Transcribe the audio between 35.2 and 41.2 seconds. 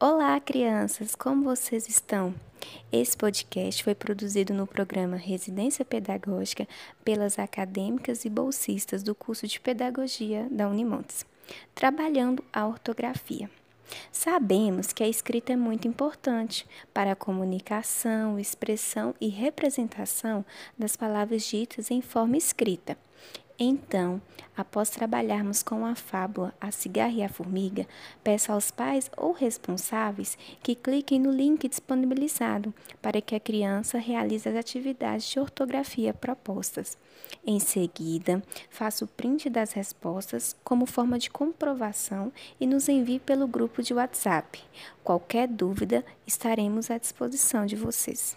de ortografia propostas. Em seguida, faça o print das respostas como forma